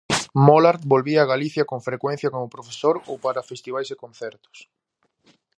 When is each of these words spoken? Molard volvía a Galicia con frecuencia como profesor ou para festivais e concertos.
Molard 0.47 0.81
volvía 0.93 1.21
a 1.21 1.25
Galicia 1.33 1.63
con 1.71 1.79
frecuencia 1.89 2.31
como 2.33 2.53
profesor 2.55 2.95
ou 3.09 3.15
para 3.25 3.47
festivais 3.51 3.89
e 3.93 3.99
concertos. 4.03 4.57